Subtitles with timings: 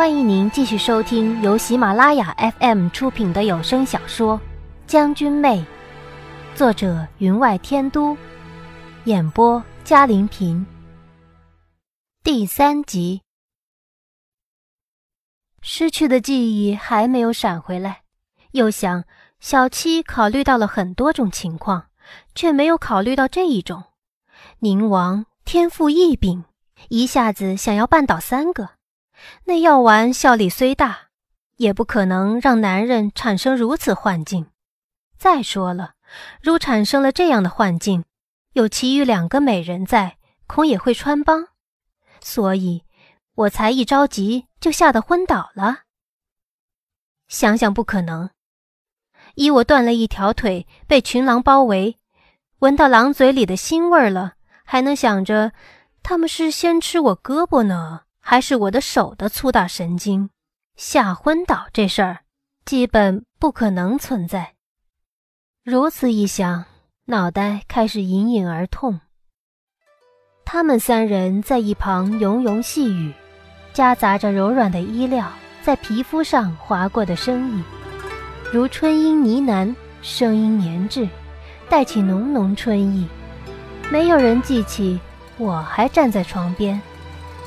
[0.00, 4.38] 欢迎您继续收听由喜马拉雅 FM 出品的有声小说
[4.86, 5.58] 《将军妹》，
[6.56, 8.16] 作者云外天都，
[9.04, 10.64] 演播嘉玲平。
[12.24, 13.20] 第三集，
[15.60, 18.00] 失去的记忆还没有闪回来，
[18.52, 19.04] 又想
[19.38, 21.88] 小七考虑到了很多种情况，
[22.34, 23.84] 却没有考虑到这一种。
[24.60, 26.44] 宁王天赋异禀，
[26.88, 28.79] 一下子想要绊倒三个。
[29.44, 31.08] 那药丸效力虽大，
[31.56, 34.46] 也不可能让男人产生如此幻境。
[35.18, 35.94] 再说了，
[36.40, 38.04] 如产生了这样的幻境，
[38.54, 41.48] 有其余两个美人在，恐也会穿帮。
[42.20, 42.84] 所以，
[43.34, 45.80] 我才一着急就吓得昏倒了。
[47.28, 48.30] 想想不可能，
[49.34, 51.98] 以我断了一条腿，被群狼包围，
[52.58, 55.52] 闻到狼嘴里的腥味了，还能想着
[56.02, 58.02] 他们是先吃我胳膊呢？
[58.20, 60.30] 还是我的手的粗大神经，
[60.76, 62.20] 吓昏倒这事儿，
[62.64, 64.54] 基本不可能存在。
[65.64, 66.64] 如此一想，
[67.06, 69.00] 脑袋开始隐隐而痛。
[70.44, 73.12] 他们三人在一旁融融细语，
[73.72, 75.30] 夹杂着柔软的衣料
[75.62, 77.64] 在皮肤上划过的声音，
[78.52, 81.08] 如春莺呢喃，声音黏滞，
[81.68, 83.08] 带起浓浓春意。
[83.90, 85.00] 没有人记起
[85.36, 86.80] 我还站在床边。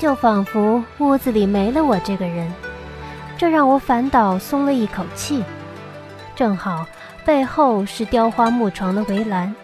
[0.04, 2.52] 就仿佛屋子里没了我这个人，
[3.38, 5.42] 这让我反倒松了一口气。
[6.36, 6.86] 正好
[7.24, 9.56] 背后是雕花木床的围栏，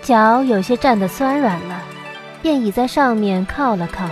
[0.00, 1.82] 脚有些站得酸软了，
[2.40, 4.08] 便倚在上面靠了靠，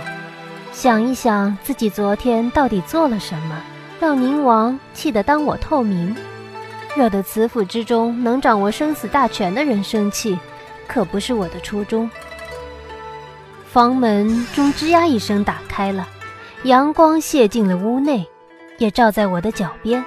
[0.73, 3.55] 想一想自己昨天到底做了什么，
[3.97, 6.13] 让宁王气得当我透明，
[6.97, 10.37] 惹得慈府之中能掌握生死大权的人生气，
[10.85, 12.09] 可不是我的初衷。
[13.71, 16.05] 房门终吱呀一声打开了，
[16.63, 18.27] 阳光泻进了屋内，
[18.79, 20.03] 也照在我的脚边。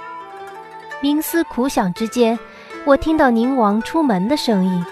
[1.03, 2.39] 冥思苦想之间，
[2.85, 4.85] 我听到宁王出门的声音，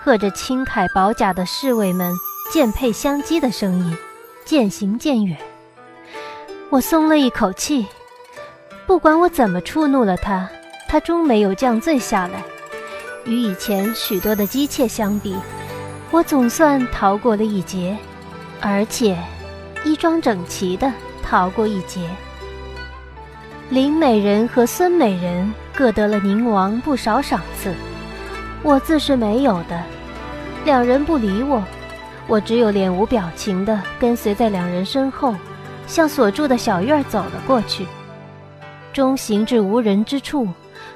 [0.00, 2.14] 和着青铠宝甲的侍卫们
[2.52, 3.96] 剑佩相击的声音，
[4.44, 5.36] 渐行渐远。
[6.70, 7.84] 我松了一口气，
[8.86, 10.48] 不管我怎么触怒了他，
[10.88, 12.40] 他终没有降罪下来。
[13.24, 15.34] 与以前许多的姬妾相比，
[16.12, 17.98] 我总算逃过了一劫。
[18.62, 19.18] 而且，
[19.84, 20.90] 衣装整齐的
[21.20, 22.08] 逃过一劫。
[23.70, 27.74] 林美人和孙美人各得了宁王不少赏赐，
[28.62, 29.82] 我自是没有的。
[30.64, 31.60] 两人不理我，
[32.28, 35.34] 我只有脸无表情的跟随在两人身后，
[35.88, 37.84] 向所住的小院走了过去。
[38.92, 40.46] 终行至无人之处，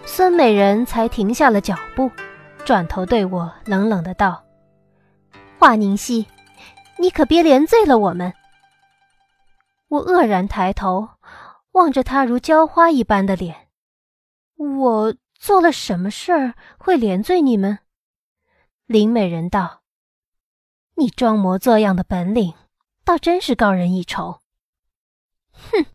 [0.05, 2.09] 孙美人才停下了脚步，
[2.65, 4.45] 转头对我冷冷的道
[5.59, 6.27] ：“华宁熙。”
[6.99, 8.33] 你可别连罪了我们！
[9.89, 11.09] 我愕然抬头，
[11.73, 13.69] 望着他如浇花一般的脸。
[14.57, 17.79] 我做了什么事儿会连罪你们？
[18.87, 19.83] 林美人道
[20.97, 22.55] ：“你装模作样的本领，
[23.05, 24.41] 倒真是高人一筹。”
[25.53, 25.87] 哼，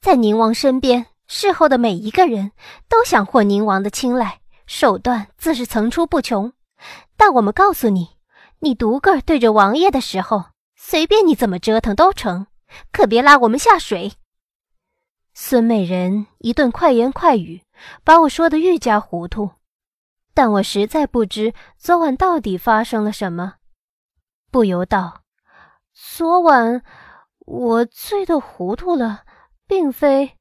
[0.00, 2.52] 在宁王身边侍候的每一个人
[2.88, 6.52] 都想获宁王的青睐，手段自是层出不穷。
[7.16, 8.17] 但我们告诉你。
[8.60, 12.46] 你独个对着王爷的时候，随便你怎么折腾都成，
[12.90, 14.14] 可别拉我们下水。
[15.32, 17.62] 孙美人一顿快言快语，
[18.02, 19.50] 把我说的愈加糊涂，
[20.34, 23.54] 但我实在不知昨晚到底发生了什么，
[24.50, 25.22] 不由道
[25.94, 26.82] ：“昨晚
[27.46, 29.24] 我醉得糊涂了，
[29.68, 30.36] 并非。”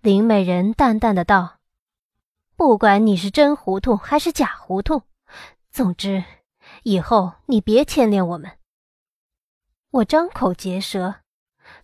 [0.00, 1.58] 林美人淡淡的道
[2.54, 5.02] ：“不管你是真糊涂还是假糊涂，
[5.72, 6.22] 总之。”
[6.88, 8.50] 以后你别牵连我们。
[9.90, 11.16] 我张口结舌，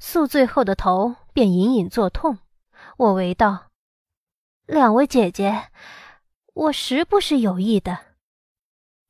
[0.00, 2.38] 宿醉后的头便隐隐作痛。
[2.96, 3.66] 我唯道
[4.64, 5.68] ：“两位姐姐，
[6.54, 7.98] 我实不是有意的。”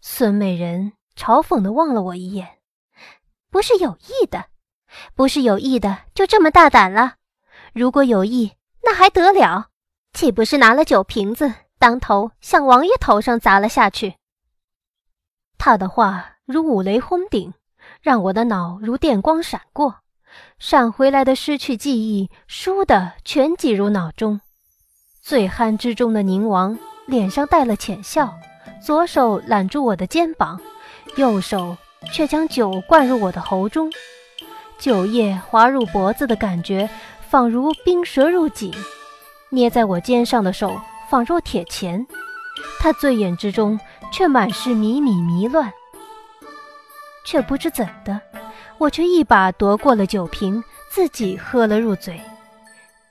[0.02, 2.58] 孙美人嘲讽的望了我一眼
[3.48, 4.46] ：“不是有意的，
[5.14, 7.18] 不是有意的，就这么大胆了？
[7.72, 9.68] 如果有意，那还得了？
[10.12, 14.16] 岂不是拿了酒瓶子当头向王爷头上砸了下去？”
[15.64, 17.54] 他的话如五雷轰顶，
[18.02, 20.00] 让我的脑如电光闪过，
[20.58, 24.42] 闪回来的失去记忆，倏地全挤入脑中。
[25.22, 28.34] 醉酣之中的宁王脸上带了浅笑，
[28.84, 30.60] 左手揽住我的肩膀，
[31.16, 31.78] 右手
[32.12, 33.90] 却将酒灌入我的喉中。
[34.78, 36.90] 酒液滑入脖子的感觉，
[37.26, 38.70] 仿如冰蛇入颈；
[39.48, 40.78] 捏在我肩上的手，
[41.08, 42.06] 仿若铁钳。
[42.78, 43.80] 他醉眼之中。
[44.14, 45.72] 却满是迷迷迷乱，
[47.26, 48.20] 却不知怎的，
[48.78, 52.20] 我却一把夺过了酒瓶，自己喝了入嘴。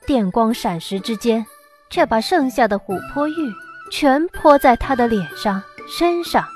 [0.08, 1.46] 电光闪石之间，
[1.90, 3.34] 却把剩下的琥珀玉
[3.92, 6.48] 全泼在他的脸上、身上。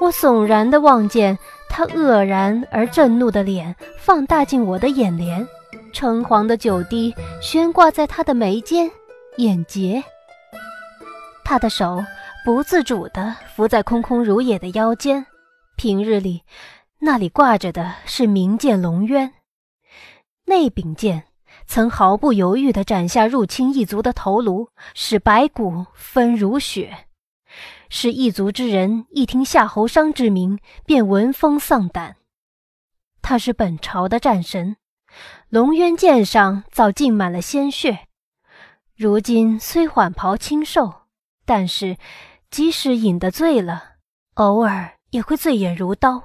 [0.00, 1.38] 我悚然地望见
[1.68, 5.46] 他愕然而震怒的脸放大进我的眼帘，
[5.92, 8.90] 橙黄的酒滴悬挂在他的眉间、
[9.36, 10.02] 眼睫。
[11.44, 12.04] 他的手
[12.42, 15.26] 不自主地伏在空空如也的腰间。
[15.76, 16.42] 平日里，
[16.98, 19.34] 那里挂着的是名剑龙渊。
[20.46, 21.24] 那柄剑
[21.66, 27.06] 曾毫不犹豫地斩下入侵一族的头颅，使白骨分如雪，
[27.90, 32.16] 使一族之人一听夏侯商之名便闻风丧胆。
[33.20, 34.76] 他是本朝的战神，
[35.50, 38.06] 龙渊剑上早浸满了鲜血。
[38.96, 41.02] 如今虽缓袍轻瘦，
[41.46, 41.96] 但是
[42.50, 43.82] 即使饮得醉了，
[44.34, 44.92] 偶尔。
[45.10, 46.22] 也会醉眼如刀，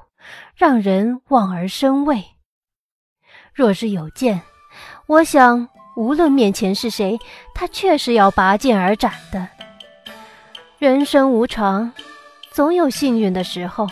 [0.56, 2.24] 让人望而生畏。
[3.52, 4.44] 若是有剑，
[5.08, 7.18] 我想无论面前是谁，
[7.56, 9.48] 他确是要拔剑而斩的。
[10.78, 11.92] 人生无常，
[12.52, 13.88] 总有幸运的时候。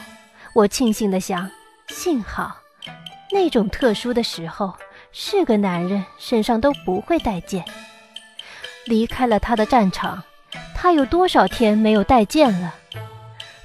[0.53, 1.49] 我庆幸的想，
[1.87, 2.55] 幸好
[3.31, 4.71] 那种特殊的时候，
[5.11, 7.65] 是个男人身上都不会带剑。
[8.85, 10.21] 离开了他的战场，
[10.83, 12.75] 他有多少天没有带剑了？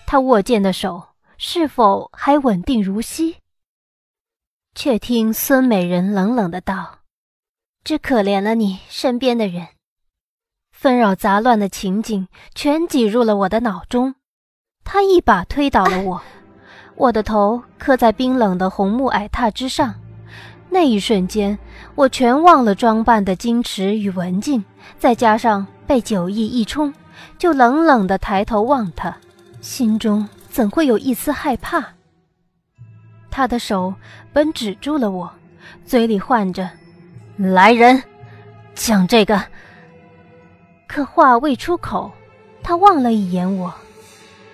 [0.06, 1.02] 他握剑的手。
[1.36, 3.38] 是否还稳定如昔？
[4.76, 7.00] 却听孙美人冷冷的道
[7.82, 9.66] ：“只可怜了你身边的人。”
[10.70, 14.14] 纷扰杂乱的情景全挤入了我的脑中。
[14.84, 16.22] 他一把推倒了我，
[16.94, 19.92] 我的头磕在冰冷的红木矮榻之上。
[20.70, 21.58] 那一瞬间，
[21.96, 24.64] 我全忘了装扮的矜持与文静，
[25.00, 26.94] 再加上被酒意一冲，
[27.38, 29.16] 就冷冷的抬头望他，
[29.60, 30.28] 心中。
[30.50, 31.84] 怎会有一丝害怕？
[33.30, 33.94] 他的手
[34.32, 35.30] 本止住了我，
[35.84, 36.68] 嘴里唤着
[37.38, 38.02] ：“来人，
[38.74, 39.40] 将这个。”
[40.88, 42.10] 可话未出口，
[42.60, 43.72] 他望了一眼我，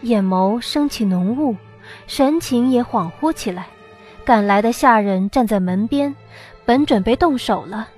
[0.03, 1.57] 眼眸升起浓雾，
[2.07, 3.67] 神情也恍惚起来。
[4.27, 6.15] 赶来的下人站在门边，
[6.67, 7.89] 本准备动手了，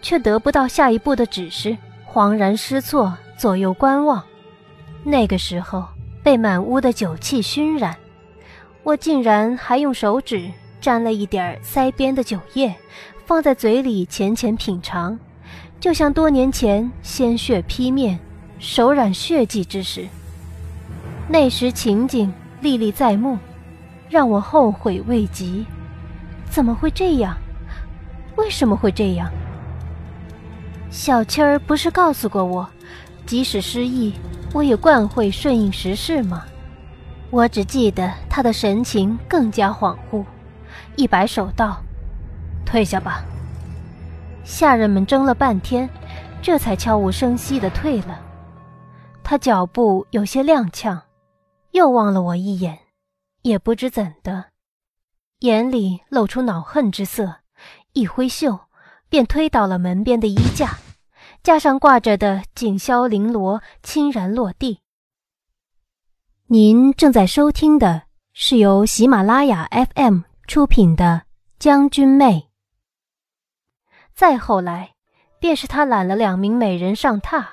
[0.00, 1.76] 却得不到下一步的指示，
[2.12, 4.22] 恍然失措，左右观望。
[5.02, 5.88] 那个时候。
[6.24, 7.96] 被满屋的酒气熏染，
[8.84, 10.48] 我竟然还用手指
[10.80, 12.72] 沾了一点腮边的酒液，
[13.26, 15.18] 放在嘴里浅浅品尝，
[15.80, 18.16] 就像多年前鲜血披面、
[18.60, 20.06] 手染血迹之时。
[21.26, 23.36] 那时情景历历在目，
[24.08, 25.66] 让我后悔未及。
[26.48, 27.36] 怎么会这样？
[28.36, 29.28] 为什么会这样？
[30.92, 32.68] 小七儿不是告诉过我，
[33.26, 34.14] 即使失忆。
[34.52, 36.44] 我也惯会顺应时势吗？
[37.30, 40.22] 我只记得他的神情更加恍惚，
[40.94, 41.82] 一摆手道
[42.66, 43.24] ：“退下吧。”
[44.44, 45.88] 下人们争了半天，
[46.42, 48.20] 这才悄无声息地退了。
[49.24, 51.00] 他脚步有些踉跄，
[51.70, 52.78] 又望了我一眼，
[53.40, 54.44] 也不知怎的，
[55.38, 57.36] 眼里露出恼恨之色，
[57.94, 58.60] 一挥袖，
[59.12, 60.78] 便推倒了门边的衣架。
[61.42, 64.78] 架上挂着的锦绡绫罗轻然落地。
[66.46, 71.24] 您正在收听的是由喜马拉雅 FM 出品的
[71.58, 72.48] 《将军妹》。
[74.14, 74.94] 再后来，
[75.38, 77.44] 便是他揽了两名美人上榻，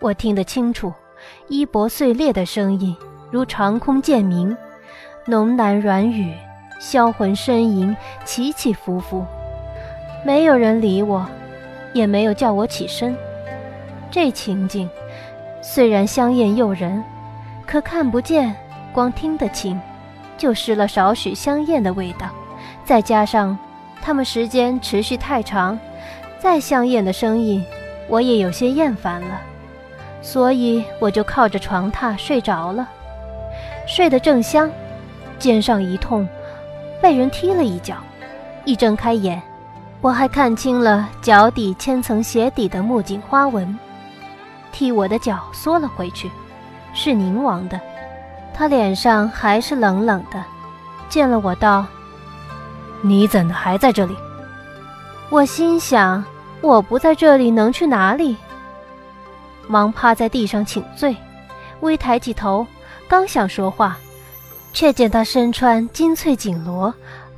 [0.00, 0.92] 我听得清楚，
[1.46, 2.96] 衣帛碎裂的声音
[3.30, 4.56] 如长空剑鸣，
[5.26, 6.34] 浓喃软语，
[6.80, 9.24] 销魂呻吟，起起伏伏。
[10.26, 11.24] 没有人理我，
[11.92, 13.16] 也没有叫我起身。
[14.10, 14.90] 这情景
[15.62, 17.00] 虽然香艳诱人，
[17.64, 18.52] 可看不见，
[18.92, 19.80] 光听得清，
[20.36, 22.28] 就失了少许香艳的味道。
[22.84, 23.56] 再加上
[24.02, 25.78] 他们时间持续太长，
[26.40, 27.64] 再香艳的声音，
[28.08, 29.40] 我也有些厌烦了。
[30.22, 32.88] 所以我就靠着床榻睡着了。
[33.86, 34.68] 睡得正香，
[35.38, 36.28] 肩上一痛，
[37.00, 37.98] 被人踢了一脚。
[38.64, 39.40] 一睁开眼，
[40.00, 43.76] 我还看清了脚底千层鞋底的木槿花纹。
[44.70, 46.30] 替我的脚缩了回去，
[46.92, 47.80] 是宁王的。
[48.54, 50.42] 他脸上还是冷冷的，
[51.08, 51.86] 见了我道
[53.02, 54.16] ：“你怎的还在这里？”
[55.28, 56.24] 我心想：
[56.60, 58.36] 我不在这里能去哪里？
[59.66, 61.16] 忙趴在地上请罪，
[61.80, 62.66] 微抬起头，
[63.08, 63.96] 刚想说话，
[64.72, 66.94] 却见他身穿金翠锦罗，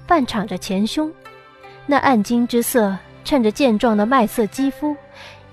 [0.07, 1.11] 半敞着前胸，
[1.91, 4.95] 那暗金之色衬着健壮的麦色肌肤。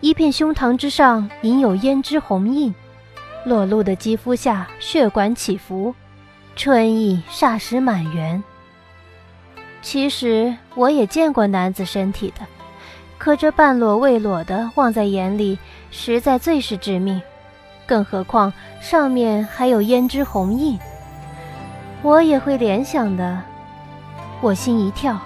[0.02, 2.76] 一片胸膛之上隐有胭脂红印，
[3.46, 5.96] 裸露的肌肤下血管起伏，
[6.58, 8.44] 春意霎时满园。
[9.82, 12.46] 其实我也见过男子身体的，
[13.18, 15.58] 可这半裸未裸的望在眼里，
[15.90, 17.20] 实在最是致命。
[17.88, 18.52] 更何况
[18.82, 20.78] 上面还有胭脂红印，
[22.04, 23.42] 我也会联想的。
[24.42, 25.20] 我心一跳，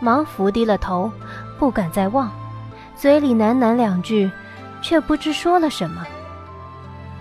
[0.00, 1.10] 忙伏低了头，
[1.58, 2.30] 不敢再望，
[2.96, 4.30] 嘴里喃喃两句，
[4.82, 6.06] 却不知说了什么。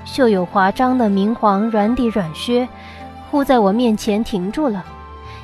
[0.06, 2.68] 绣有华章的明黄软底软靴，
[3.30, 4.84] 忽在我面前停住了，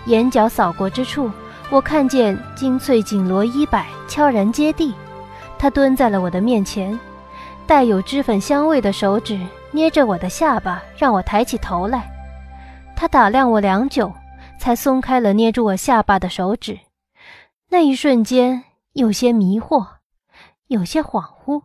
[0.05, 1.31] 眼角扫过之处，
[1.69, 4.93] 我看见金翠锦罗衣摆悄然接地，
[5.57, 6.97] 他蹲在了我的面前。
[7.65, 9.39] 带有脂粉香味的手指
[9.71, 12.09] 捏着我的下巴，让我抬起头来。
[12.95, 14.11] 他打量我良久，
[14.57, 16.77] 才松开了捏住我下巴的手指。
[17.71, 19.97] 那一瞬间，有些迷惑，
[20.67, 21.63] 有些恍惚，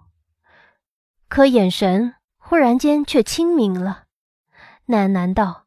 [1.29, 4.05] 可眼神忽然间却清明了，
[4.87, 5.65] 喃喃道：“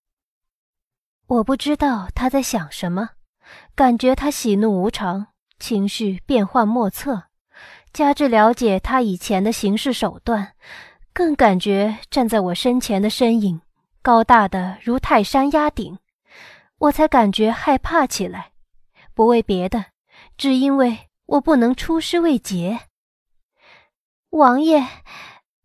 [1.27, 3.11] 我不知道他在想什么，
[3.73, 7.23] 感觉他喜怒无常，情绪变幻莫测。
[7.93, 10.55] 加之了解他以前的行事手段，
[11.13, 13.61] 更感觉站在我身前的身影
[14.01, 15.97] 高大的如泰山压顶，
[16.85, 18.51] 我才感觉害怕起来。
[19.13, 19.85] 不为别的，
[20.37, 22.81] 只因为我不能出师未捷。
[24.31, 24.85] 王爷，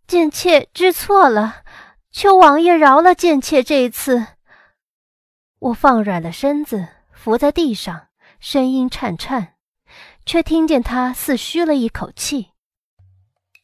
[0.07, 1.63] 贱妾知错了，
[2.11, 4.27] 求王爷饶了贱妾这一次。
[5.59, 8.09] 我放软了身子，伏在地上，
[8.39, 9.55] 声音颤颤。
[10.25, 12.51] 却听见他似吁了一口气，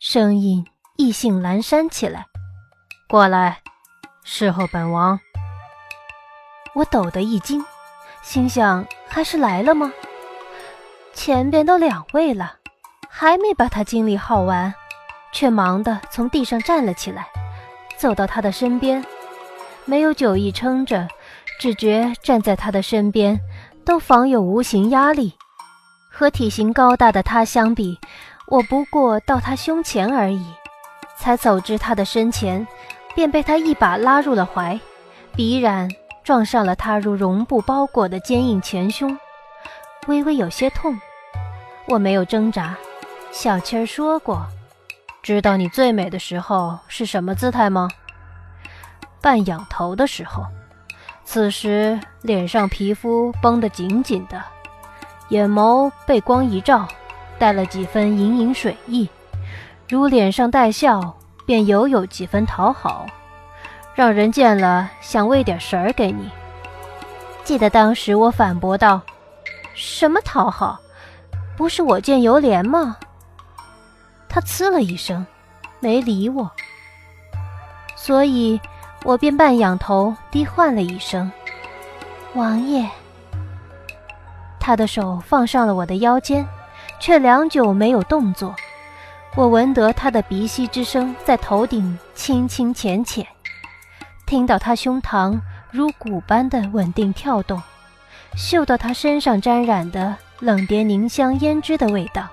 [0.01, 2.27] 声音意兴阑珊起来。
[3.09, 3.63] 过来，
[4.25, 5.21] 侍候本王。
[6.77, 7.65] 我抖得一惊，
[8.23, 9.91] 心想：还是来了吗？
[11.15, 12.57] 前边都两位了，
[13.09, 14.75] 还没把他精力耗完，
[15.33, 17.29] 却忙得从地上站了起来，
[17.97, 19.03] 走到他的身边，
[19.87, 21.09] 没有酒意撑着，
[21.59, 23.41] 只觉站在他的身边，
[23.83, 25.33] 都仿有无形压力。
[26.13, 27.99] 和体型高大的他相比，
[28.49, 30.45] 我不过到他胸前而已。
[31.17, 32.67] 才走至他的身前，
[33.15, 34.79] 便被他一把拉入了怀，
[35.35, 35.89] 鼻然
[36.27, 39.17] 撞上了他如绒布包裹的坚硬前胸，
[40.09, 40.99] 微微有些痛。
[41.87, 42.77] 我没有挣扎。
[43.31, 44.45] 小七儿说过，
[45.23, 47.89] 知道你最美的时候是什么姿态吗？
[49.21, 50.45] 半仰头的时候。
[51.25, 54.43] 此时脸上皮肤绷得紧紧的。
[55.29, 56.89] 眼眸被光一照，
[57.39, 59.09] 带了几分隐隐水意，
[59.89, 61.17] 如脸上带笑，
[61.47, 63.07] 便犹有几分讨好，
[63.97, 66.31] 让人见了想喂点食儿给你。
[67.43, 69.01] 记得当时我反驳道
[69.75, 70.79] ：“什么讨好？
[71.57, 72.99] 不是我见犹怜吗？”
[74.29, 75.27] 他呲了一声，
[75.81, 76.51] 没理我，
[77.97, 78.61] 所以
[79.03, 81.33] 我便半仰头低唤了一声
[82.35, 82.87] ：“王爷。”
[84.61, 86.47] 他的手放上了我的腰间，
[87.01, 88.55] 却良久没有动作。
[89.35, 93.27] 我闻得他的鼻息之声在头顶轻轻浅浅，
[94.27, 95.39] 听到他胸膛
[95.71, 97.63] 如鼓般的稳定跳动，
[98.35, 102.27] 嗅到他身上沾染的冷蝶凝香胭脂的味道。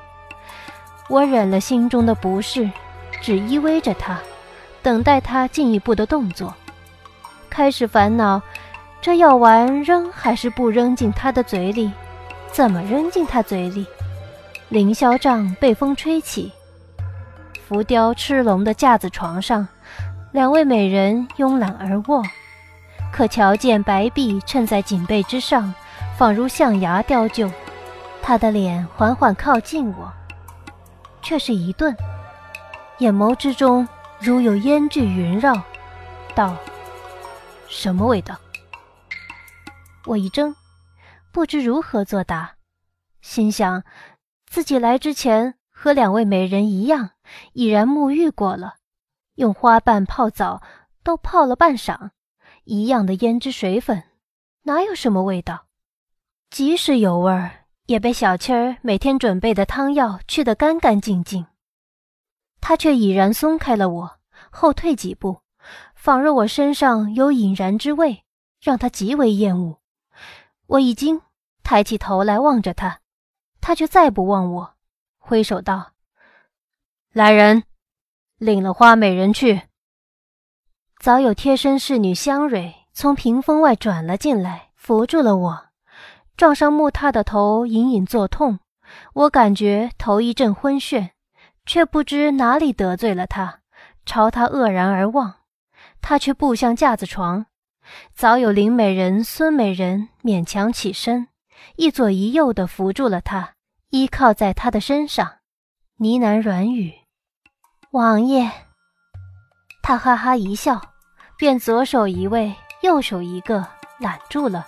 [1.08, 2.68] 我忍了心中的不适，
[3.22, 4.20] 只依偎着他，
[4.82, 6.52] 等待他进一步的动作。
[7.48, 8.42] 开始烦恼，
[9.00, 11.92] 这药丸扔还是不扔进他的嘴里。
[12.52, 13.86] 怎么扔进他嘴里？
[14.70, 16.52] 凌霄帐被风吹起，
[17.68, 19.68] 浮雕赤龙的架子床上，
[20.34, 22.24] 两位美人慵懒而卧。
[23.12, 25.72] 可瞧见白臂衬在锦被之上，
[26.18, 27.50] 仿如象牙雕就。
[28.20, 30.12] 他的脸缓缓靠近我，
[31.22, 31.96] 却是一顿，
[32.98, 33.88] 眼眸之中
[34.20, 35.54] 如有烟聚云绕，
[36.34, 36.56] 道
[37.70, 38.36] ：“什么味道？”
[40.06, 40.56] 我一怔。
[41.32, 42.56] 不知如何作答，
[43.22, 43.84] 心想
[44.48, 47.12] 自己来之前和两位美人一样，
[47.54, 48.76] 已然沐浴过了，
[49.36, 50.62] 用花瓣泡澡
[51.04, 52.12] 都泡了半晌，
[52.64, 54.04] 一样的胭脂水粉，
[54.64, 55.66] 哪有什么味道？
[56.50, 61.48] 即使有味儿，也被小七儿每天准备的汤药去得干干净净。
[62.62, 64.20] 他却已然松开了我，
[64.52, 65.42] 后退几步，
[65.96, 68.24] 仿若我身上有引燃之味，
[68.62, 69.80] 让他极为厌恶。
[70.68, 71.22] 我一惊，
[71.64, 73.02] 抬起头来望着他，
[73.60, 74.76] 他却再不望我，
[75.18, 75.92] 挥手道
[77.12, 77.64] ：“来人，
[78.44, 79.62] 领了花美人去。”
[81.00, 85.66] 早有贴身侍女香蕊从屏风外转了进来，扶住了我，
[86.38, 88.60] 撞上木榻的头隐隐作痛，
[89.14, 91.10] 我感觉头一阵昏眩，
[91.66, 93.60] 却不知哪里得罪了他，
[94.06, 95.36] 朝他愕然而望，
[96.02, 97.48] 他却步向架子床。
[98.14, 101.28] 早有林美人、孙美人勉强起身，
[101.76, 103.56] 一左一右地扶住了他，
[103.90, 105.40] 依靠在他的身上，
[105.98, 106.94] 呢喃软语
[107.94, 108.52] ：“王爷。”
[109.84, 110.82] 他哈哈一笑，
[111.38, 113.68] 便左手一位，右手一个
[114.00, 114.66] 揽住了，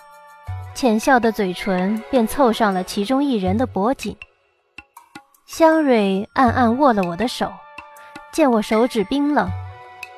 [0.74, 4.16] 浅笑的嘴唇便凑上了其中一人的脖颈。
[5.44, 7.52] 香蕊暗暗握了我的手，
[8.32, 9.50] 见我手指冰冷，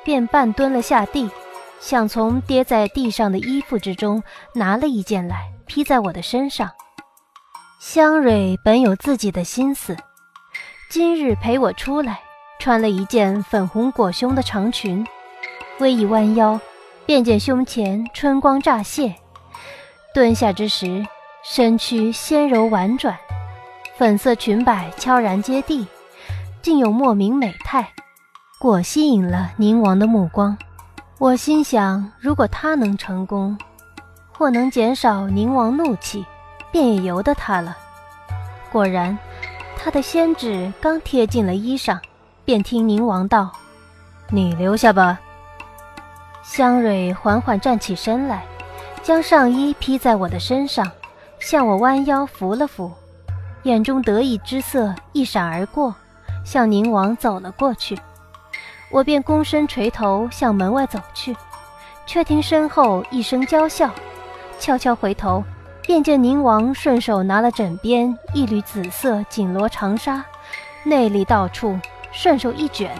[0.03, 1.31] 便半蹲了下地，
[1.79, 4.21] 想从跌在地上的衣服之中
[4.53, 6.69] 拿了一件来披在我的身上。
[7.79, 9.97] 香蕊本有自己的心思，
[10.91, 12.19] 今日陪我出来。
[12.59, 15.07] 穿了一件粉红裹胸的长裙，
[15.79, 16.59] 微一弯腰，
[17.05, 19.15] 便见胸前春光乍泄。
[20.13, 21.05] 蹲下之时，
[21.41, 23.17] 身躯纤柔婉转，
[23.95, 25.87] 粉色裙摆悄然接地，
[26.61, 27.87] 竟有莫名美态，
[28.59, 30.57] 果吸引了宁王的目光。
[31.17, 33.57] 我心想，如果他能成功，
[34.33, 36.25] 或能减少宁王怒气，
[36.73, 37.77] 便也由得他了。
[38.69, 39.17] 果然，
[39.77, 41.97] 他的仙指刚贴近了衣裳。
[42.49, 43.51] 便听宁王道
[44.27, 45.19] ：“你留下吧。”
[46.41, 48.43] 香蕊缓缓站起身来，
[49.03, 50.91] 将上衣披在我的身上，
[51.37, 52.91] 向我弯腰扶了扶，
[53.61, 55.93] 眼中得意之色一闪而过，
[56.43, 57.95] 向宁王走了过去。
[58.89, 61.37] 我便躬身垂头向门外走去，
[62.07, 63.91] 却听身后一声娇笑，
[64.57, 65.43] 悄悄回头，
[65.83, 70.25] 便见宁王顺手拿了枕边一缕紫色锦罗长纱，
[70.83, 71.77] 内里到处。
[72.21, 72.91] 顺手一卷，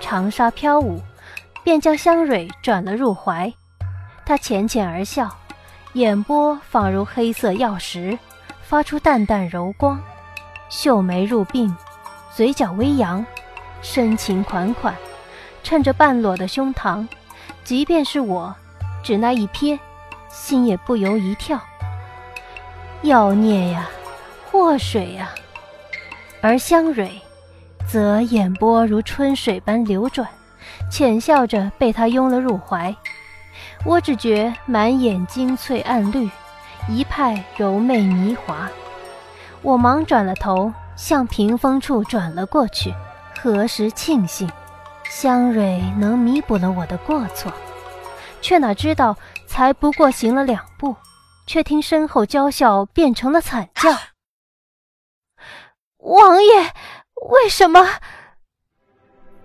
[0.00, 0.98] 长纱飘舞，
[1.62, 3.52] 便将香蕊转了入怀。
[4.24, 5.28] 他浅浅而笑，
[5.92, 8.18] 眼波仿如黑色曜石，
[8.62, 10.02] 发出淡淡柔光。
[10.70, 11.70] 秀眉入鬓，
[12.34, 13.22] 嘴角微扬，
[13.82, 14.96] 深情款款。
[15.62, 17.06] 趁着半裸的胸膛，
[17.64, 18.56] 即便是我，
[19.02, 19.78] 只那一瞥，
[20.30, 21.60] 心也不由一跳。
[23.02, 23.90] 妖孽呀，
[24.50, 25.28] 祸水呀！
[26.40, 27.20] 而香蕊。
[27.92, 30.26] 则眼波如春水般流转，
[30.90, 32.96] 浅笑着被他拥了入怀。
[33.84, 36.26] 我只觉满眼金翠暗绿，
[36.88, 38.66] 一派柔媚迷华。
[39.60, 42.94] 我忙转了头，向屏风处转了过去。
[43.38, 44.50] 何时庆幸，
[45.10, 47.52] 香蕊能弥补了我的过错，
[48.40, 49.14] 却哪知道
[49.46, 50.96] 才不过行了两步，
[51.46, 53.90] 却听身后娇笑变成了惨叫
[56.00, 56.72] ：“王爷！”
[57.30, 57.86] 为什么？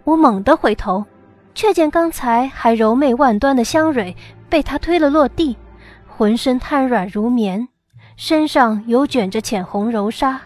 [0.03, 1.05] 我猛地回头，
[1.53, 4.15] 却见刚才还柔媚万端的香蕊
[4.49, 5.55] 被他推了落地，
[6.07, 7.67] 浑身瘫软如棉，
[8.15, 10.41] 身上有卷着浅红柔纱，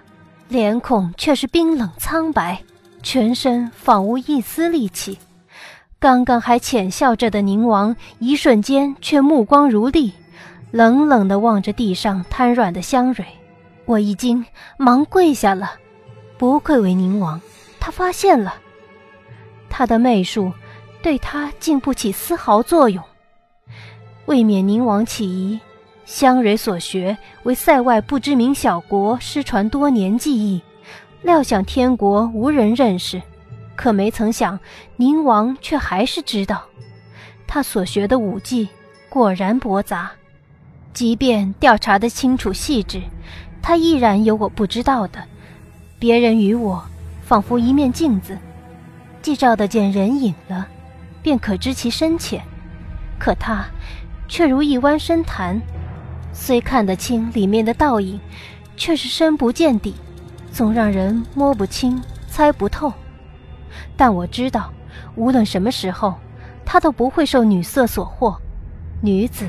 [0.49, 2.61] 脸孔却是冰冷苍白，
[3.01, 5.17] 全身仿无一丝力气。
[5.99, 10.11] 刚刚还浅笑着的宁王，一瞬间却目光如厉，
[10.71, 13.23] 冷冷地望着地上瘫软的香蕊。
[13.85, 14.43] 我一惊，
[14.77, 15.73] 忙跪下了。
[16.41, 17.39] 不愧为宁王，
[17.79, 18.55] 他发现了，
[19.69, 20.51] 他的媚术
[21.03, 23.03] 对他竟不起丝毫作用。
[24.25, 25.59] 未免宁王起疑，
[26.03, 30.63] 香蕊所学为塞外不知名小国失传多年技艺，
[31.21, 33.21] 料想天国无人认识，
[33.75, 34.59] 可没曾想
[34.95, 36.63] 宁王却还是知道，
[37.45, 38.67] 他所学的武技
[39.09, 40.09] 果然博杂，
[40.91, 42.99] 即便调查的清楚细致，
[43.61, 45.23] 他依然有我不知道的。
[46.01, 46.83] 别人与我，
[47.21, 48.35] 仿佛一面镜子，
[49.21, 50.67] 既照得见人影了，
[51.21, 52.39] 便可知其深浅；
[53.19, 53.67] 可他，
[54.27, 55.61] 却如一湾深潭，
[56.33, 58.19] 虽看得清里面的倒影，
[58.75, 59.93] 却是深不见底，
[60.51, 62.91] 总让人摸不清、猜不透。
[63.95, 64.73] 但我知道，
[65.13, 66.15] 无论什么时候，
[66.65, 68.35] 他都不会受女色所惑，
[69.01, 69.45] 女子，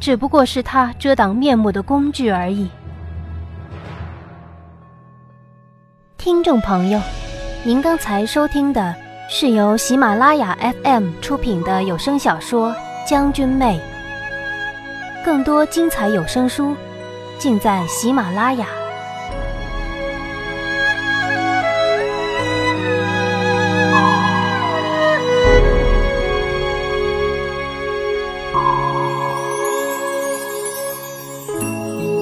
[0.00, 2.70] 只不过是他遮挡面目的工具而已。
[6.24, 6.98] 听众朋友，
[7.64, 8.94] 您刚才收听的
[9.28, 12.70] 是由喜马拉雅 FM 出品的有声小说
[13.06, 13.78] 《将军妹》。
[15.22, 16.74] 更多精彩有声书，
[17.38, 18.66] 尽在喜马拉雅。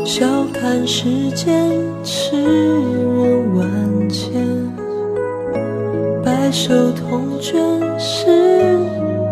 [0.04, 1.70] 笑看世间
[2.04, 3.91] 痴人万
[6.22, 7.58] 白首同卷
[7.98, 8.26] 是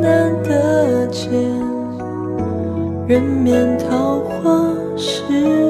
[0.00, 1.30] 难得见。
[3.06, 5.69] 人面桃花是？